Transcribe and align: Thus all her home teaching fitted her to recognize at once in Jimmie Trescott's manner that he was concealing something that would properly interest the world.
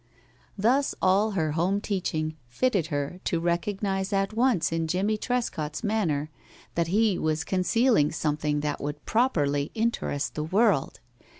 Thus 0.57 0.95
all 0.99 1.33
her 1.37 1.51
home 1.51 1.79
teaching 1.79 2.35
fitted 2.47 2.87
her 2.87 3.19
to 3.25 3.39
recognize 3.39 4.11
at 4.11 4.33
once 4.33 4.71
in 4.71 4.87
Jimmie 4.87 5.15
Trescott's 5.19 5.83
manner 5.83 6.31
that 6.73 6.87
he 6.87 7.19
was 7.19 7.43
concealing 7.43 8.11
something 8.11 8.61
that 8.61 8.81
would 8.81 9.05
properly 9.05 9.69
interest 9.75 10.33
the 10.33 10.43
world. 10.43 11.01